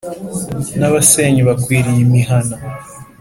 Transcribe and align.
n’abasenyi 0.79 1.41
bakwiriye 1.49 2.01
imihana, 2.07 2.55